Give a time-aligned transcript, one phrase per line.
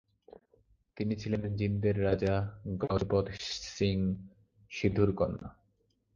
[0.97, 2.35] তিনি ছিলেন জিন্দের রাজা
[2.81, 3.25] গজপত
[3.67, 3.97] সিং
[4.71, 5.49] সিধুর কন্যা।